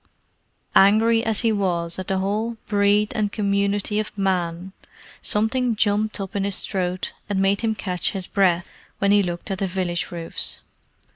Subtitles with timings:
[0.75, 4.73] Angry as he was at the whole breed and community of Man,
[5.21, 8.67] something jumped up in his throat and made him catch his breath
[8.97, 10.61] when he looked at the village roofs.